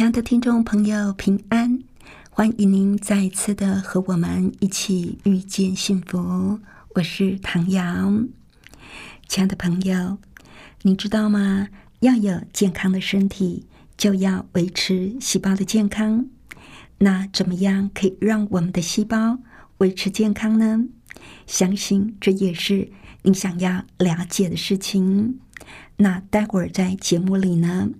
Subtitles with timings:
[0.00, 1.78] 亲爱的听众朋友，平安！
[2.30, 6.58] 欢迎您再次的和我们一起遇见幸福。
[6.94, 8.10] 我是唐瑶。
[9.28, 10.16] 亲爱的朋友，
[10.80, 11.68] 你知道吗？
[11.98, 13.66] 要有健康的身体，
[13.98, 16.24] 就要维持细胞的健康。
[16.96, 19.38] 那怎么样可以让我们的细胞
[19.76, 20.86] 维持健康呢？
[21.46, 22.90] 相信这也是
[23.20, 25.38] 你想要了解的事情。
[25.98, 27.90] 那待会儿在节目里呢，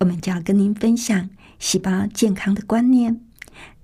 [0.00, 3.20] 我们就要跟您分享细胞健康的观念。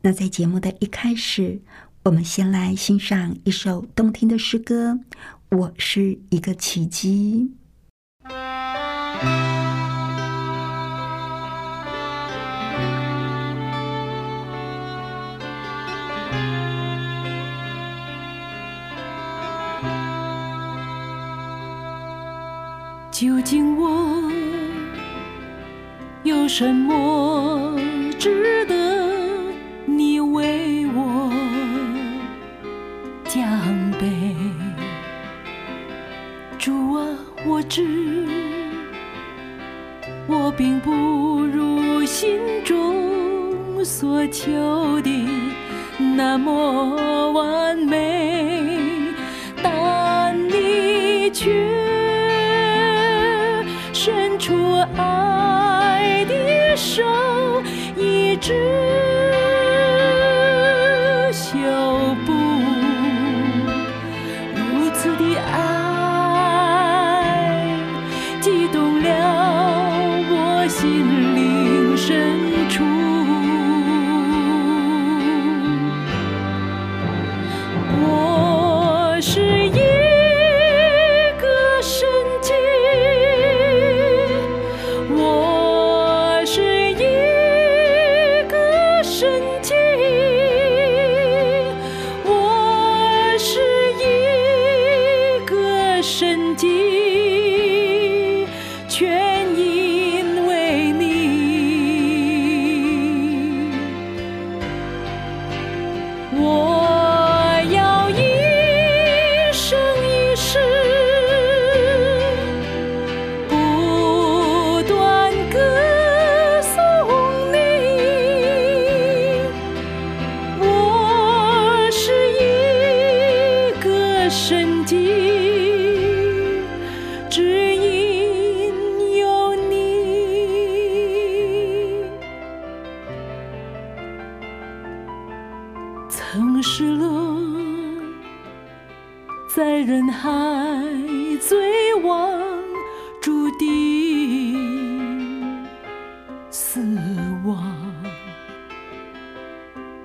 [0.03, 1.61] 那在节目的一开始，
[2.05, 5.01] 我们先来欣赏一首动听的诗歌。
[5.51, 7.53] 我是一个奇迹。
[23.13, 24.32] 究竟我
[26.25, 27.77] 有什么
[28.17, 28.75] 值得
[29.85, 31.33] 你为我
[33.25, 33.43] 奖
[33.99, 34.37] 杯？
[36.59, 37.05] 主啊，
[37.45, 38.29] 我知
[40.29, 45.11] 我并不如心中所求的
[45.99, 48.71] 那么完美，
[49.61, 51.51] 但你却。
[53.93, 54.55] 伸出
[54.97, 55.32] 爱
[58.43, 58.92] 知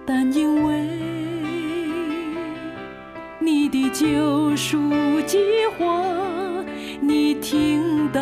[0.10, 0.88] 但因为
[3.40, 4.90] 你的救赎
[5.26, 5.38] 计
[5.78, 6.02] 划
[7.02, 8.22] 你听到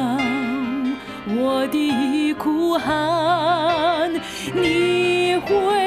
[1.28, 4.12] 我的哭喊
[4.56, 5.85] 你会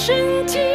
[0.00, 0.69] 身体。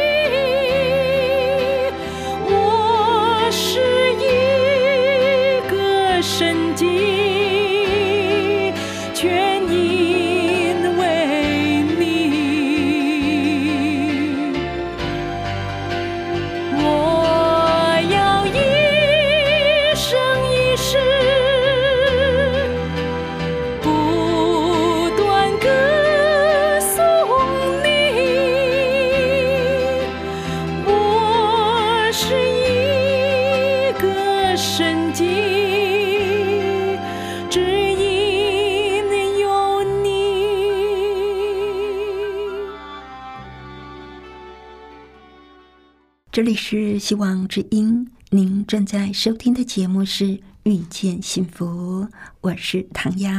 [46.98, 50.24] 希望之音，您正在收听的节目是
[50.62, 52.02] 《遇见幸福》，
[52.40, 53.30] 我是唐瑶。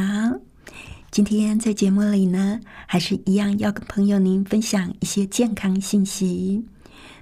[1.10, 6.66] 今天在节目里呢，还是一样要跟朋友您分享一些健康信息。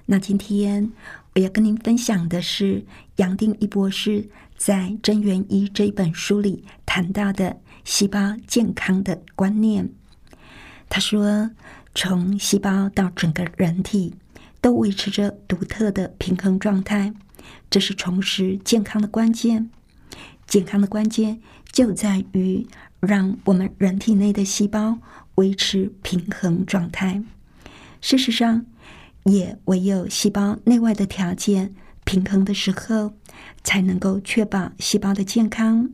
[0.04, 0.92] 那今天
[1.34, 2.84] 我要跟您分享的是
[3.16, 9.88] 杨定一博士在《真元一》这一本书里谈到的细胞健康的观念。
[10.88, 11.50] 他说，
[11.94, 14.14] 从细胞到整个人体。
[14.66, 17.14] 都维持着独特的平衡状态，
[17.70, 19.70] 这是重拾健康的关键。
[20.48, 21.40] 健康的关键
[21.70, 22.66] 就在于
[22.98, 24.98] 让我们人体内的细胞
[25.36, 27.22] 维持平衡状态。
[28.00, 28.66] 事实上，
[29.22, 31.72] 也唯有细胞内外的条件
[32.02, 33.12] 平衡的时候，
[33.62, 35.88] 才能够确保细胞的健康。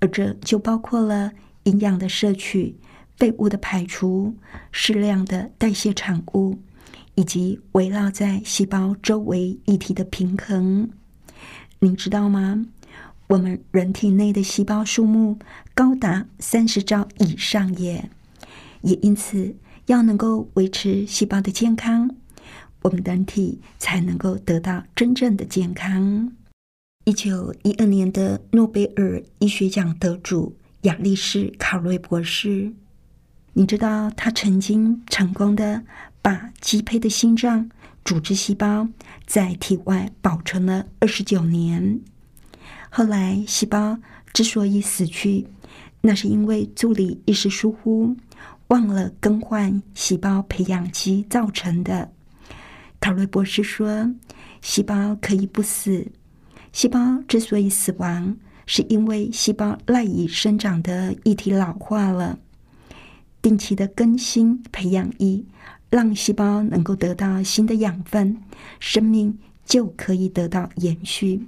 [0.00, 1.32] 而这就包括了
[1.64, 2.78] 营养的摄取、
[3.18, 4.34] 废物的排除、
[4.72, 6.58] 适量的代谢产物。
[7.18, 10.88] 以及围绕在细胞周围一体的平衡，
[11.80, 12.64] 您知道吗？
[13.26, 15.36] 我们人体内的细胞数目
[15.74, 18.08] 高达三十兆以上耶！
[18.82, 19.56] 也因此，
[19.86, 22.14] 要能够维持细胞的健康，
[22.82, 26.32] 我们人体才能够得到真正的健康。
[27.04, 32.72] 一九一二年的诺贝尔医学奖得主亚历士·卡瑞博士，
[33.58, 35.82] 你知道他曾经成功的。
[36.20, 37.70] 把鸡胚的心脏
[38.04, 38.86] 组织细胞
[39.26, 42.00] 在体外保存了二十九年。
[42.90, 43.98] 后来，细胞
[44.34, 45.46] 之所以死去，
[46.02, 48.14] 那是因为助理一时疏忽，
[48.66, 52.12] 忘了更换细胞培养基造成的。
[53.00, 54.12] 卡瑞博士说
[54.60, 56.06] ：“细胞可以不死，
[56.72, 62.38] 细胞之所以死亡，是因为细胞赖以生长的液体老化了。
[63.48, 65.42] 定期的更新培养液。”
[65.90, 68.36] 让细胞能够得到新的养分，
[68.78, 71.46] 生命就可以得到延续。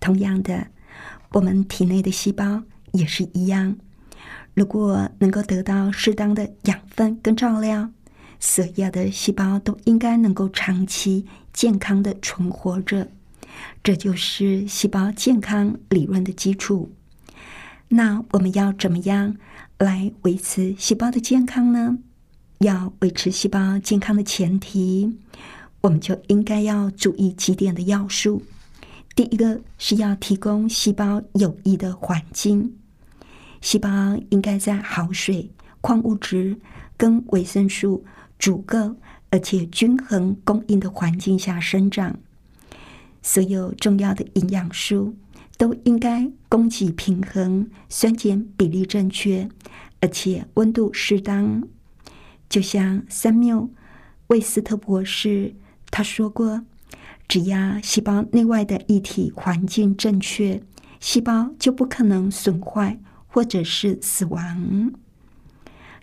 [0.00, 0.66] 同样的，
[1.30, 3.76] 我们体内的细胞也是一样。
[4.54, 7.88] 如果能够得到适当的养分跟照料，
[8.40, 13.06] 所有的细胞都应该能够长期健康的存活着。
[13.84, 16.90] 这就是细胞健康理论的基础。
[17.88, 19.36] 那我们要怎么样
[19.78, 21.98] 来维持细胞的健康呢？
[22.58, 25.18] 要维持细胞健康的前提，
[25.82, 28.42] 我们就应该要注意几点的要素。
[29.14, 32.74] 第一个是要提供细胞有益的环境，
[33.60, 33.88] 细胞
[34.30, 35.50] 应该在好水、
[35.80, 36.56] 矿物质
[36.96, 38.04] 跟维生素
[38.38, 38.96] 足够
[39.30, 42.16] 而且均衡供应的环境下生长。
[43.22, 45.14] 所有重要的营养素
[45.56, 49.48] 都应该供给平衡，酸碱比例正确，
[50.00, 51.62] 而且温度适当。
[52.48, 53.70] 就像三缪
[54.28, 55.54] 魏斯特博士
[55.90, 56.64] 他说过
[57.26, 60.62] ：“只要细胞内外的一体环境正确，
[61.00, 64.92] 细胞就不可能损坏或者是死亡。”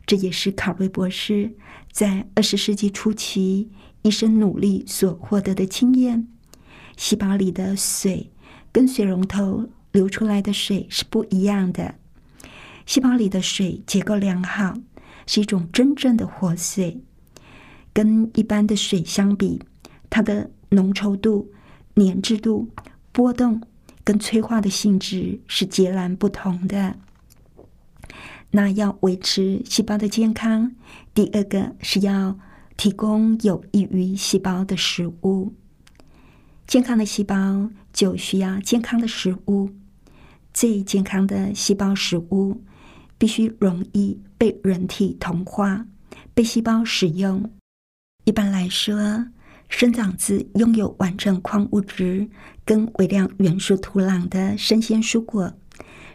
[0.05, 1.55] 这也是考瑞博士
[1.91, 3.69] 在二十世纪初期
[4.01, 6.27] 一生努力所获得的经验。
[6.97, 8.29] 细胞里的水
[8.73, 11.95] 跟水龙头流出来的水是不一样的。
[12.85, 14.73] 细胞里的水结构良好。
[15.25, 17.01] 是一种真正的活水，
[17.93, 19.61] 跟一般的水相比，
[20.09, 21.49] 它的浓稠度、
[21.95, 22.67] 粘滞度、
[23.13, 23.61] 波动
[24.03, 26.97] 跟催化的性质是截然不同的。
[28.51, 30.75] 那要维持细胞的健康，
[31.13, 32.37] 第二个是要
[32.75, 35.53] 提供有益于细胞的食物。
[36.67, 39.69] 健康的细胞就需要健康的食物，
[40.53, 42.61] 最健康的细胞食物。
[43.15, 45.85] 必须容易被人体同化、
[46.33, 47.49] 被细胞使用。
[48.25, 49.27] 一般来说，
[49.69, 52.27] 生长自拥有完整矿物质
[52.65, 55.53] 跟微量元素土壤的生鲜蔬果，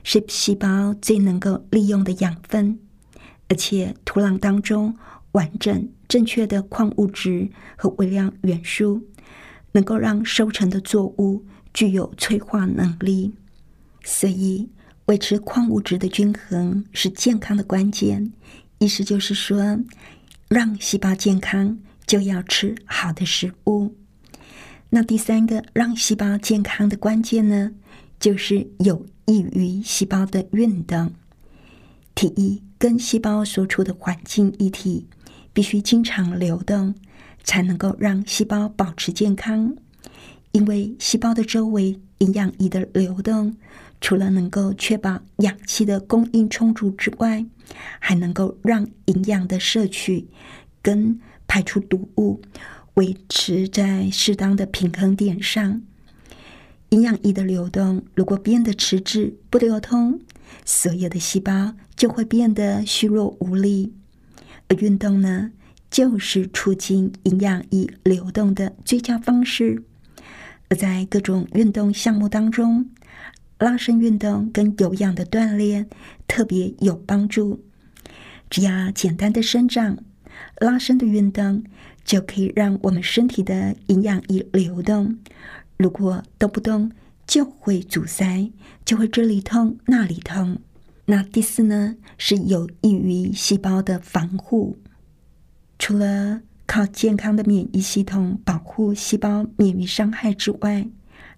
[0.04, 2.78] 是细胞最能够利用的养分。
[3.48, 4.94] 而且，土壤当中
[5.32, 9.02] 完整、正确的矿物质和微量元素，
[9.72, 13.34] 能够让收成的作物具有催化能力。
[14.04, 14.68] 所以。
[15.08, 18.30] 维持矿物质的均衡是健康的关键。
[18.78, 19.78] 意思就是说，
[20.48, 23.96] 让细胞健康就要吃好的食物。
[24.90, 27.70] 那第三个让细胞健康的关键呢，
[28.20, 31.14] 就是有益于细胞的运动。
[32.14, 35.06] 体液跟细胞所处的环境一体，
[35.54, 36.94] 必须经常流动，
[37.44, 39.76] 才能够让细胞保持健康。
[40.52, 43.56] 因为细胞的周围营养液的流动。
[44.00, 47.44] 除了能够确保氧气的供应充足之外，
[47.98, 50.28] 还能够让营养的摄取
[50.80, 51.18] 跟
[51.48, 52.40] 排出毒物
[52.94, 55.82] 维持在适当的平衡点上。
[56.90, 60.20] 营养液的流动如果变得迟滞不流通，
[60.64, 63.92] 所有的细胞就会变得虚弱无力。
[64.68, 65.50] 而运动呢，
[65.90, 69.82] 就是促进营养液流动的最佳方式。
[70.68, 72.90] 而在各种运动项目当中，
[73.58, 75.88] 拉伸运动跟有氧的锻炼
[76.26, 77.64] 特别有帮助。
[78.50, 80.04] 只要简单的伸展、
[80.58, 81.64] 拉伸的运动，
[82.04, 85.18] 就可以让我们身体的营养液流动。
[85.76, 86.92] 如果动不动
[87.26, 88.50] 就会阻塞，
[88.84, 90.58] 就会这里痛那里痛。
[91.06, 94.76] 那第四呢，是有益于细胞的防护。
[95.78, 100.88] 除了靠健康的免疫系统保护细胞免于伤害之外，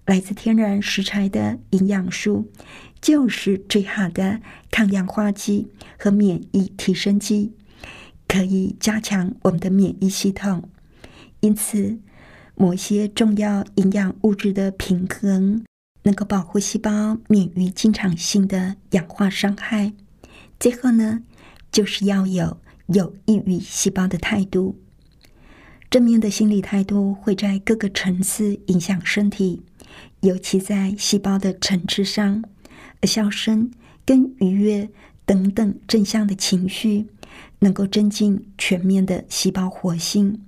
[0.06, 2.50] 来自天然食材的营养素
[3.00, 5.68] 就是最好的抗氧化剂
[5.98, 7.52] 和免疫提升剂，
[8.26, 10.68] 可以加强我们的免疫系统。
[11.40, 11.98] 因此。
[12.56, 15.64] 某些重要营养物质的平衡，
[16.02, 19.94] 能够保护细胞免于经常性的氧化伤害。
[20.58, 21.22] 最后呢，
[21.72, 22.58] 就是要有
[22.94, 24.78] 有益于细胞的态度。
[25.90, 29.62] 正面的心理态度会在各个层次影响身体，
[30.20, 32.44] 尤其在细胞的层次上。
[33.04, 33.70] 笑声
[34.04, 34.90] 跟愉悦
[35.24, 37.06] 等等正向的情绪，
[37.60, 40.42] 能够增进全面的细胞活性。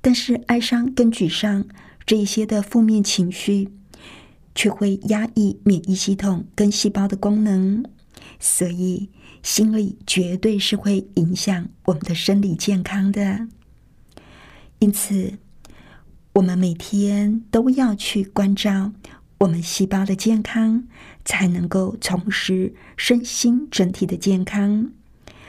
[0.00, 1.66] 但是哀伤跟沮丧
[2.06, 3.68] 这一些的负面情绪，
[4.54, 7.84] 却会压抑免疫系统跟细胞的功能，
[8.40, 9.10] 所以
[9.42, 13.48] 心理绝对是会影响我们的生理健康的。
[14.78, 15.34] 因此，
[16.34, 18.92] 我们每天都要去关照
[19.38, 20.84] 我们细胞的健康，
[21.24, 24.90] 才能够重拾身心整体的健康。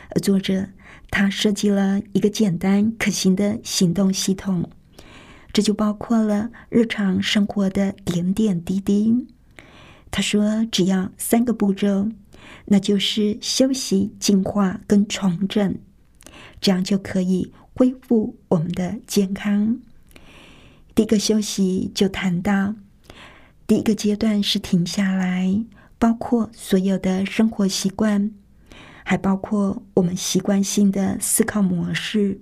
[0.09, 0.69] 而作者。
[1.11, 4.69] 他设计了一个简单可行的行动系统，
[5.51, 9.25] 这就包括了日常生活的点点滴滴。
[10.11, 12.09] 他说：“只要三个步骤，
[12.65, 15.77] 那就是休息、净化跟重整，
[16.59, 19.79] 这样就可以恢复我们的健康。”
[20.95, 22.75] 第一个休息就谈到，
[23.65, 25.63] 第一个阶段是停下来，
[25.97, 28.31] 包括所有的生活习惯。
[29.05, 32.39] 还包括我们习惯性的思考模式。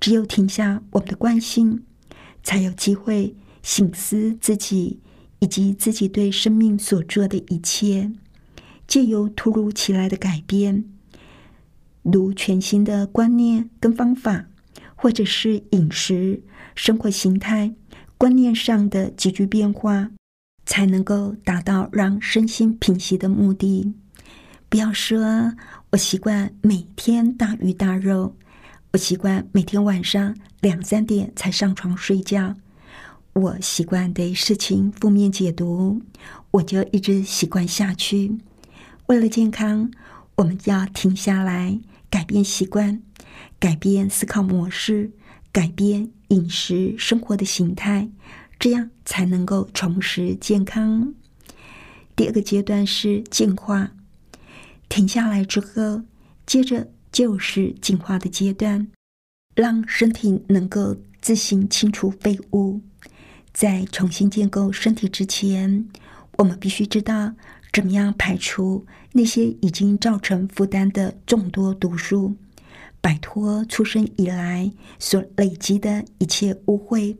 [0.00, 1.82] 只有停下我们的惯性，
[2.42, 5.00] 才有机会醒思自己
[5.40, 8.10] 以及自己对生命所做的一切。
[8.92, 10.84] 借由突如其来的改变，
[12.02, 14.44] 如全新的观念跟方法，
[14.94, 16.42] 或者是饮食、
[16.74, 17.74] 生活形态、
[18.18, 20.10] 观念上的急剧变化，
[20.66, 23.94] 才能够达到让身心平息的目的。
[24.68, 25.54] 不要说。
[25.92, 28.36] 我习惯每天大鱼大肉，
[28.92, 32.56] 我习惯每天晚上两三点才上床睡觉。
[33.32, 36.02] 我习惯对事情负面解读，
[36.50, 38.36] 我就一直习惯下去。
[39.12, 39.90] 为了健康，
[40.36, 41.78] 我们要停下来，
[42.08, 43.02] 改变习惯，
[43.60, 45.10] 改变思考模式，
[45.52, 48.08] 改变饮食生活的形态，
[48.58, 51.12] 这样才能够重拾健康。
[52.16, 53.90] 第二个阶段是进化。
[54.88, 56.04] 停下来之后，
[56.46, 58.88] 接着就是进化的阶段，
[59.54, 62.80] 让身体能够自行清除废物。
[63.52, 65.86] 在重新建构身体之前，
[66.38, 67.34] 我们必须知道
[67.70, 72.34] 怎么样排除那些已经造成负担的众多毒素，
[73.00, 77.16] 摆脱出生以来所累积的一切污秽，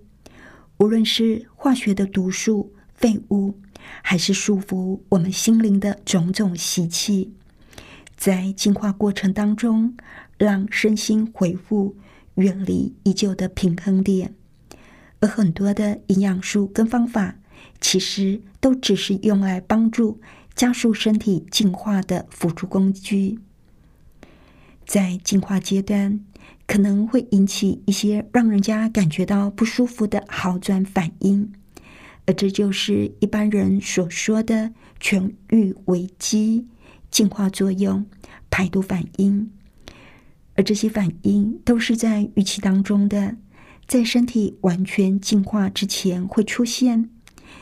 [0.79, 3.59] 无论是化学的毒素、废物，
[4.03, 7.35] 还是束缚我们心灵的种种习气。
[8.17, 9.97] 在进化过程当中，
[10.39, 11.97] 让身心恢复，
[12.37, 14.35] 远离已久的平衡点。
[15.21, 17.37] 而很多的营养素跟方法，
[17.81, 20.21] 其实都只是用来帮助
[20.54, 23.38] 加速身体进化的辅助工具。
[24.85, 26.21] 在进化阶段，
[26.66, 31.52] 可能会引起一些让人家感觉到不舒服的好转反应，
[32.26, 36.66] 而这就是一般人所说的痊愈危机。
[37.11, 38.06] 进化作用、
[38.49, 39.50] 排毒反应，
[40.54, 43.37] 而这些反应都是在预期当中的，
[43.87, 47.11] 在身体完全进化之前会出现。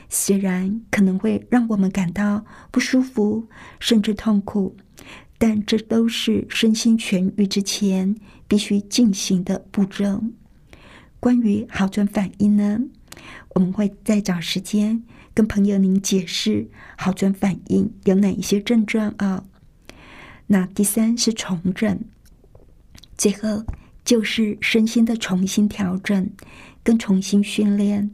[0.09, 3.47] 虽然可能会让我们感到不舒服，
[3.79, 4.77] 甚至痛苦，
[5.39, 8.17] 但这都是身心痊愈之前
[8.49, 10.23] 必须进行的步骤。
[11.19, 12.81] 关于好转反应呢，
[13.51, 15.03] 我们会再找时间。
[15.33, 19.45] 跟朋友您解释好转反应有哪一些症状啊？
[20.49, 22.01] 那第三是重整，
[23.17, 23.65] 最后
[24.05, 26.29] 就是身心的重新调整，
[26.83, 28.11] 跟重新训练，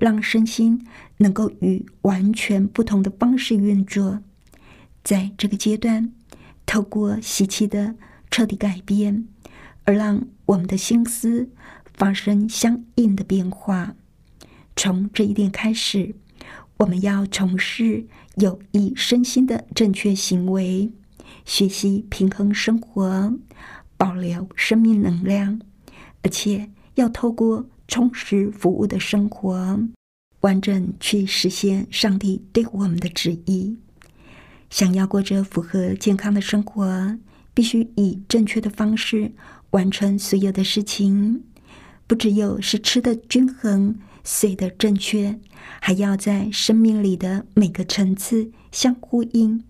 [0.00, 0.84] 让身心
[1.18, 4.20] 能够与完全不同的方式运作。
[5.04, 6.12] 在这个阶段，
[6.66, 7.94] 透过习气的
[8.30, 9.28] 彻底改变，
[9.84, 11.50] 而让我们的心思
[11.94, 13.94] 发生相应的变化。
[14.74, 16.14] 从这一点开始，
[16.78, 20.90] 我们要从事有益身心的正确行为，
[21.44, 23.34] 学习平衡生活，
[23.98, 25.60] 保留生命能量，
[26.22, 29.78] 而且要透过充实服务的生活，
[30.40, 33.76] 完整去实现上帝对我们的旨意。
[34.70, 37.18] 想要过着符合健康的生活，
[37.52, 39.32] 必须以正确的方式
[39.70, 41.42] 完成所有的事情。
[42.06, 43.98] 不只有是吃的均衡。
[44.22, 45.40] 睡的正确，
[45.80, 49.64] 还要在生命里的每个层次相呼应，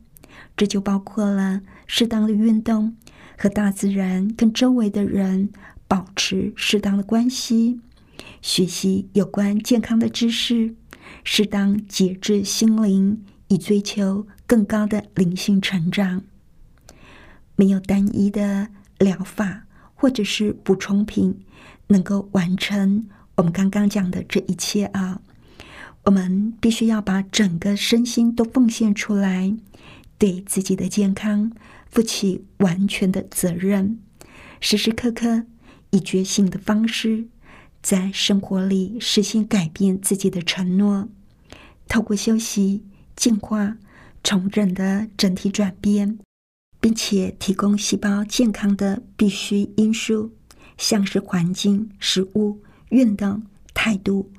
[0.57, 2.97] 这就包括了适当的运动，
[3.39, 5.51] 和大自然跟周围的人
[5.87, 7.81] 保持适当的关系，
[8.43, 10.75] 学习有关健康的知识，
[11.25, 16.23] 适当节制心灵，以追求更高的灵性成长。
[17.57, 18.69] 没有单一的
[18.99, 21.45] 疗法或者是补充品
[21.89, 23.07] 能够完成。
[23.37, 25.21] 我们刚刚讲的这一切啊，
[26.05, 29.55] 我们必须要把整个身心都奉献出来，
[30.17, 31.53] 对自己的健康
[31.91, 33.99] 负起完全的责任，
[34.61, 35.45] 时时刻刻
[35.91, 37.29] 以觉醒的方式，
[37.83, 41.09] 在生活里实现改变自己的承诺，
[41.89, 42.85] 透过休息、
[43.17, 43.77] 净化、
[44.23, 46.19] 重整的整体转变，
[46.81, 50.33] 并且提供细胞健康的必须因素，
[50.77, 52.63] 像是环境、食物。
[52.91, 53.41] 运动、
[53.73, 54.33] 态度、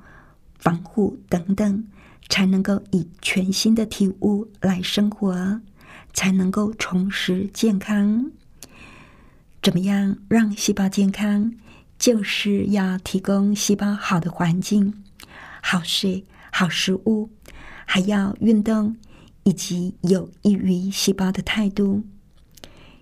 [0.58, 1.86] 防护等等，
[2.28, 5.62] 才能够以全新的体悟来生活，
[6.12, 8.30] 才能够重拾健康。
[9.62, 11.54] 怎么样让细胞健康？
[12.02, 15.04] 就是要提供细胞好的环境、
[15.62, 17.30] 好水、好食物，
[17.86, 18.96] 还要运动，
[19.44, 22.02] 以及有益于细胞的态度。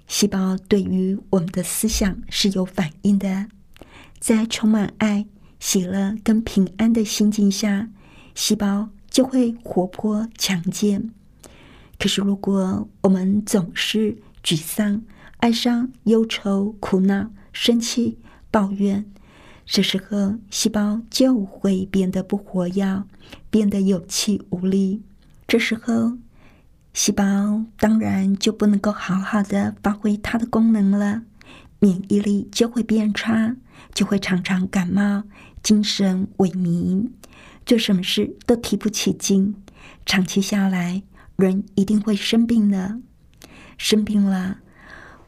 [0.07, 3.47] 细胞对于我们的思想是有反应的，
[4.19, 5.27] 在充满爱。
[5.59, 7.89] 喜乐跟平安的心境下，
[8.35, 11.11] 细胞就会活泼强健。
[11.99, 15.03] 可是，如果我们总是沮丧、
[15.39, 18.19] 哀伤、忧愁、苦恼、生气、
[18.51, 19.05] 抱怨，
[19.65, 23.05] 这时候细胞就会变得不活跃，
[23.51, 25.03] 变得有气无力。
[25.47, 26.19] 这时候，
[26.93, 31.23] 细胞当然就不能够好好的发挥它的功能了，
[31.79, 33.57] 免疫力就会变差，
[33.95, 35.25] 就会常常感冒。
[35.63, 37.11] 精神萎靡，
[37.67, 39.55] 做什么事都提不起劲，
[40.07, 41.03] 长期下来，
[41.37, 42.99] 人一定会生病的。
[43.77, 44.59] 生病了，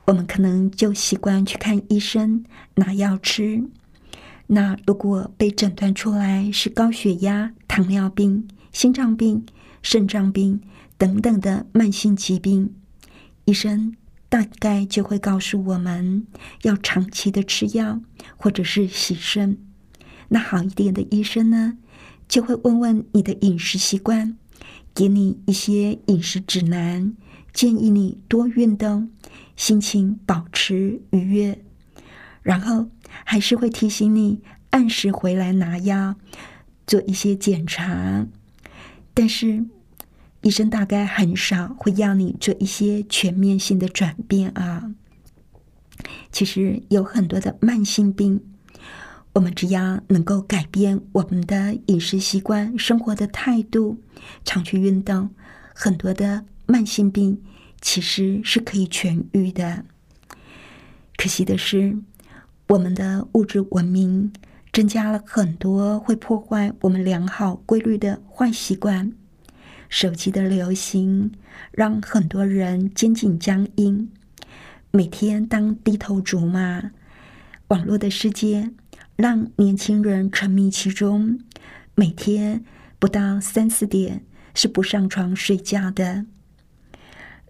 [0.05, 3.65] 我们可能就习惯去看医生拿药吃。
[4.49, 9.47] 那如果被诊断出来是高血压、糖尿病、心脏病、
[9.83, 10.61] 肾脏病
[10.99, 12.75] 等等的慢性疾病，
[13.45, 13.95] 医生
[14.29, 16.27] 大概就会告诉我们
[16.63, 18.01] 要长期的吃药，
[18.37, 19.57] 或者是洗肾。
[20.29, 21.79] 那好一点的医生呢，
[22.29, 24.37] 就会问问你的饮食习惯，
[24.95, 27.15] 给你一些饮食指南，
[27.53, 29.11] 建议你多运动，
[29.57, 31.65] 心情保持愉悦，
[32.43, 32.89] 然后
[33.25, 36.17] 还是会提醒你按时回来拿药，
[36.87, 38.27] 做一些检查。
[39.15, 39.65] 但是
[40.43, 44.95] 医生大概很少会要你做一些全面性的转变啊。
[46.31, 48.41] 其实有很多的慢性病。
[49.35, 53.97] 我们只要能够改变我们的饮食习惯、生活的态度，
[54.45, 55.31] 常去运动，
[55.75, 57.41] 很多的慢性病
[57.83, 59.85] 其实是可以痊愈的。
[61.19, 61.99] 可惜的是，
[62.69, 64.33] 我们的物质文明
[64.73, 69.13] 增加了很多会破坏我们良好规律的坏习惯。
[69.91, 71.33] 手机的流行
[71.71, 74.11] 让很多人肩颈僵硬，
[74.91, 76.93] 每天当低头族嘛。
[77.69, 78.71] 网络的世界。
[79.15, 81.39] 让年轻人沉迷其中，
[81.95, 82.65] 每天
[82.99, 86.25] 不到三四点是不上床睡觉的。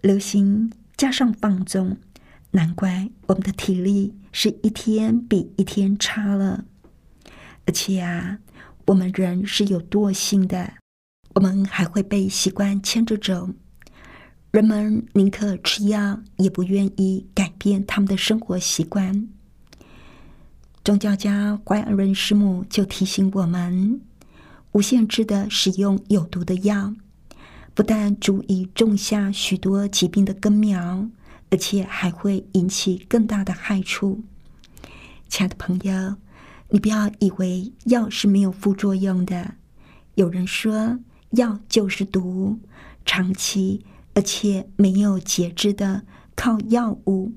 [0.03, 1.95] 流行加上放纵，
[2.51, 6.65] 难怪我们的体力是一天比一天差了。
[7.65, 8.39] 而且啊，
[8.87, 10.73] 我们人是有惰性的，
[11.35, 13.51] 我们还会被习惯牵着走。
[14.51, 19.29] 人们宁可吃药，也不愿意改变他们的生活习惯。
[20.83, 24.01] 宗教家怀恩伦师母就提醒我们：
[24.73, 26.93] 无限制的使用有毒的药，
[27.73, 31.09] 不但足以种下许多疾病的根苗，
[31.49, 34.23] 而且还会引起更大的害处。
[35.27, 36.15] 亲爱的朋友，
[36.69, 39.55] 你不要以为药是没有副作用的。
[40.13, 40.99] 有人说
[41.31, 42.59] 药就是毒，
[43.03, 43.83] 长期
[44.13, 46.03] 而且没有节制的
[46.35, 47.33] 靠药物，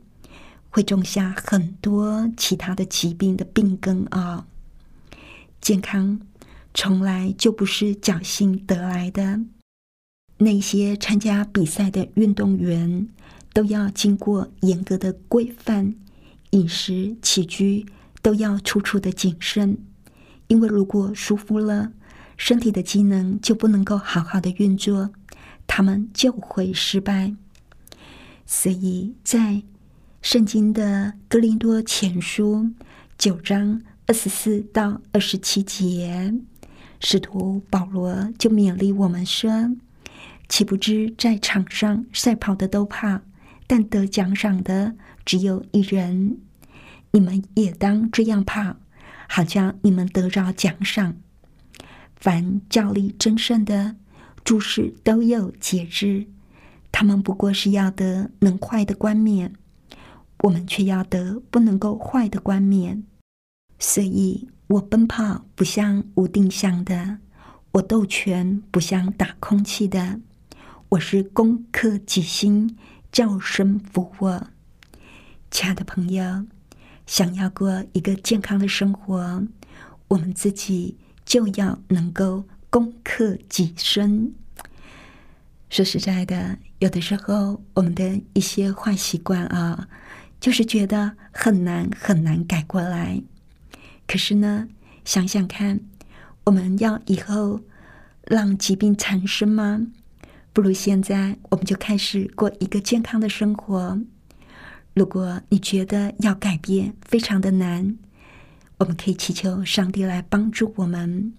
[0.68, 4.46] 会种下很多其他的疾病的病根啊。
[5.62, 6.20] 健康
[6.74, 9.40] 从来就不是侥幸得来的。
[10.38, 13.08] 那些参加比赛的运动员
[13.54, 15.94] 都要经过严格的规范，
[16.50, 17.86] 饮食起居
[18.20, 19.78] 都要处处的谨慎，
[20.48, 21.92] 因为如果疏忽了，
[22.36, 25.10] 身体的机能就不能够好好的运作，
[25.66, 27.34] 他们就会失败。
[28.44, 29.62] 所以在
[30.20, 32.70] 圣经的哥林多前书
[33.16, 36.34] 九章二十四到二十七节，
[37.00, 39.74] 使徒保罗就勉励我们说。
[40.48, 43.22] 岂不知在场上赛跑的都怕，
[43.66, 46.38] 但得奖赏的只有一人。
[47.12, 48.76] 你们也当这样怕，
[49.28, 51.16] 好像你们得着奖赏。
[52.16, 53.96] 凡教力争胜的，
[54.44, 56.26] 诸事都有节制。
[56.92, 59.52] 他们不过是要得能坏的冠冕，
[60.38, 63.02] 我们却要得不能够坏的冠冕。
[63.78, 67.18] 所以我奔跑不像无定向的，
[67.72, 70.20] 我斗拳不像打空气的。
[70.90, 72.76] 我是攻克己心，
[73.10, 74.46] 叫声服我。
[75.50, 76.46] 亲爱的朋友，
[77.06, 79.42] 想要过一个健康的生活，
[80.06, 84.32] 我们自己就要能够攻克己身。
[85.68, 89.88] 说实在的，有的时候我们的一些坏习惯啊，
[90.38, 93.20] 就是觉得很难很难改过来。
[94.06, 94.68] 可是呢，
[95.04, 95.80] 想想看，
[96.44, 97.60] 我们要以后
[98.22, 99.88] 让疾病缠身吗？
[100.56, 104.00] 不如现在，我们就开始过一个健康的生活。
[104.94, 107.98] 如果你觉得要改变非常的难，
[108.78, 111.34] 我们可以祈求上帝来帮助我们。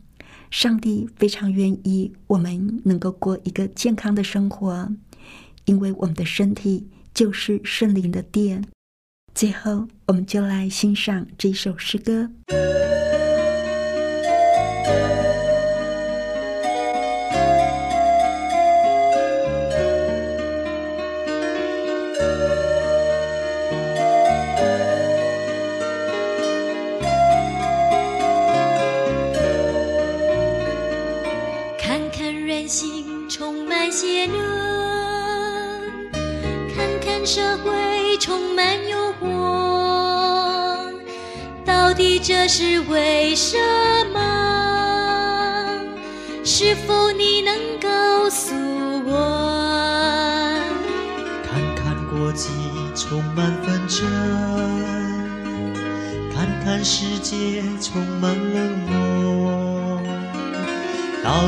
[0.51, 4.87] 上帝非常愿意我们能够过一个健康的生活，
[5.65, 8.65] 因为我们的身体就是圣灵的殿。
[9.33, 12.29] 最后，我们就来欣赏这首诗歌。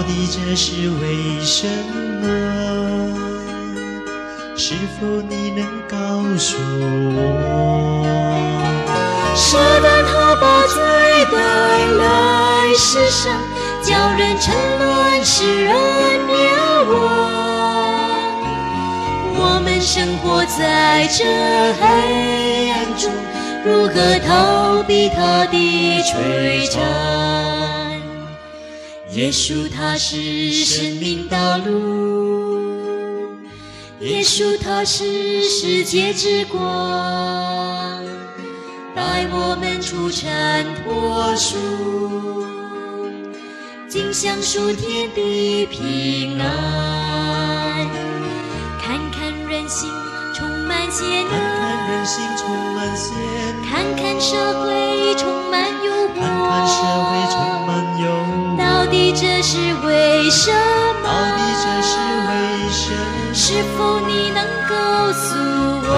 [0.10, 1.67] 底这是为什
[2.22, 2.26] 么？
[4.58, 5.98] 是否你能告
[6.36, 6.58] 诉
[7.15, 7.17] 我？
[9.36, 10.76] 撒旦他把罪
[11.32, 11.38] 带
[11.93, 13.32] 来世上，
[13.84, 15.76] 叫人沉沦，使人
[16.26, 16.34] 灭
[16.89, 16.91] 亡。
[19.38, 21.24] 我们生活在这
[21.80, 23.12] 黑暗中，
[23.63, 23.93] 如何
[24.28, 25.56] 逃避他的
[26.02, 27.78] 摧残？
[29.19, 33.36] 耶稣他是生命道路，
[33.99, 36.58] 耶稣他是世界之光。
[38.95, 41.58] 带我们出尘脱俗，
[43.89, 47.86] 尽享属天地平安。
[48.82, 49.89] 看看人心
[50.34, 57.68] 充满邪恶，看看人心充满邪恶，看看社会充满诱惑，看看社会充满。
[59.10, 60.58] 到底这是为什么？
[61.04, 61.98] 到底这是
[62.30, 62.32] 为
[62.69, 63.34] 什么？
[63.34, 65.34] 是否你能告诉
[65.84, 65.89] 我？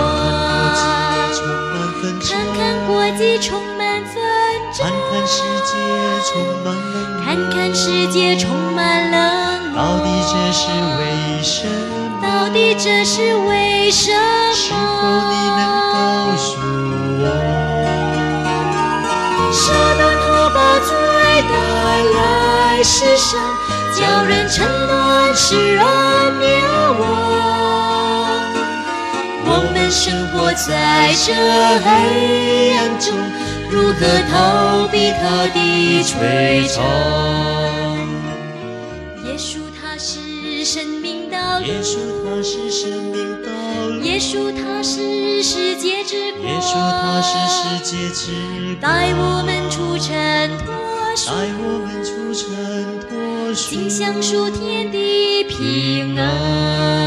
[2.22, 4.16] 看看国际充满纷
[4.74, 5.76] 争，看看世界
[6.24, 6.32] 充
[6.64, 6.96] 满冷
[7.26, 9.20] 看看世界充满冷
[9.76, 12.22] 到底这是为什么？
[12.24, 14.54] 到底这是为什么？
[14.54, 14.78] 是否
[15.30, 15.60] 你能
[15.92, 16.48] 告诉
[17.20, 17.71] 我？
[22.82, 23.40] 来世上，
[23.96, 25.86] 叫人沉沦，使人
[26.40, 26.48] 灭
[26.98, 27.02] 亡。
[29.46, 31.32] 我们生活在这
[31.86, 33.14] 黑暗中，
[33.70, 34.00] 如何
[34.32, 36.82] 逃避他的摧残？
[39.26, 41.66] 耶稣他是生命的道路。
[41.68, 43.50] 耶稣他是生命道
[43.90, 48.32] 路，耶稣他是世界之光，耶稣他是世界之
[48.80, 49.51] 光，带我们
[51.32, 57.01] 在我们出尘脱俗，尽享属天的平安。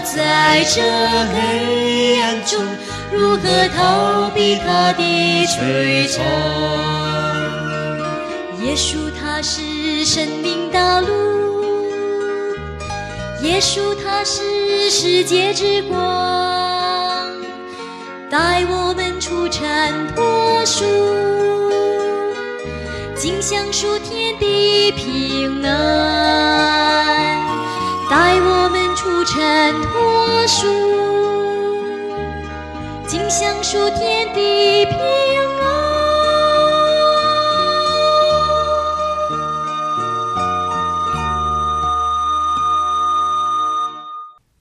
[0.00, 0.82] 在这
[1.32, 2.64] 黑暗中，
[3.12, 6.24] 如何逃避他的追踪？
[8.62, 11.08] 耶稣他是生命道路，
[13.42, 15.96] 耶稣他是世界之光，
[18.30, 19.66] 带我们出尘
[20.14, 20.84] 脱俗，
[23.16, 27.38] 尽享属天地平安，
[28.10, 28.67] 带我
[29.28, 30.66] 们出尘脱俗，
[33.06, 35.68] 尽享属天地平安。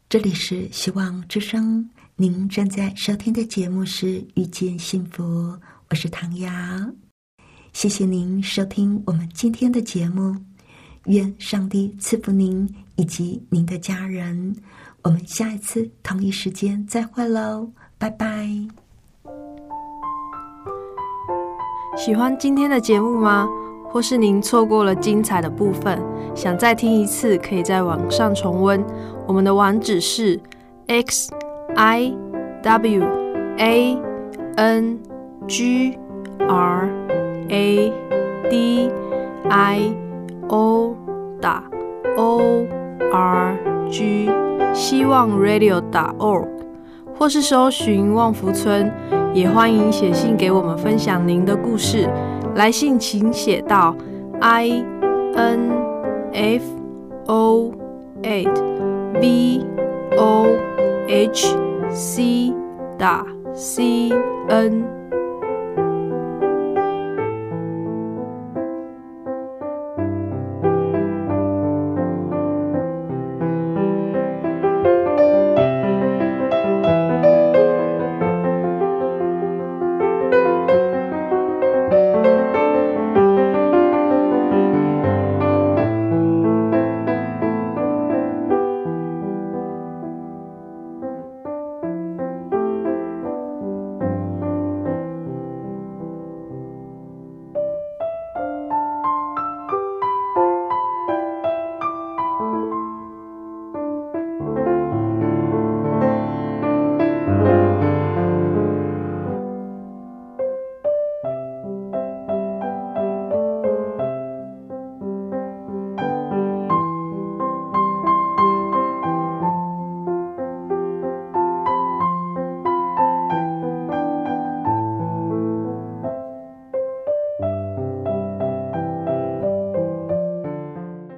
[0.10, 5.23] 这里是希望之声，您正在收听的节目是《遇见幸福》，
[5.89, 6.51] 我是唐瑶。
[7.73, 10.36] 谢谢您收听我们今天的节目，
[11.06, 14.55] 愿上帝赐福您以及您的家人。
[15.03, 18.49] 我们下一次同一时间再会喽，拜拜。
[21.95, 23.47] 喜欢今天的节目吗？
[23.89, 25.97] 或是您错过了精彩的部分，
[26.36, 28.83] 想再听一次，可以在网上重温。
[29.25, 30.38] 我们的网址是
[30.88, 31.31] x
[31.75, 32.13] i
[32.62, 33.03] w
[33.57, 33.97] a
[34.57, 34.99] n
[35.47, 35.97] g
[36.39, 36.89] r
[37.47, 37.93] a
[38.49, 38.91] d
[39.49, 39.95] i
[40.49, 40.95] o
[41.41, 41.63] 打
[42.17, 42.67] o
[43.12, 43.57] r
[43.89, 44.29] g
[44.73, 46.47] 希望 radio 打 org，
[47.17, 48.91] 或是搜寻旺福村，
[49.33, 52.10] 也欢迎写信给我们分享您的故事。
[52.55, 53.95] 来信请写到
[54.41, 54.83] i
[55.36, 55.71] n
[56.33, 56.63] f
[57.27, 57.71] o
[58.23, 58.49] eight
[59.13, 59.65] v
[60.17, 60.47] o
[61.07, 61.55] h
[61.89, 62.53] c
[62.97, 64.12] 打 c
[64.47, 64.96] n